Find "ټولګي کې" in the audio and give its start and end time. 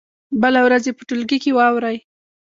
1.07-1.51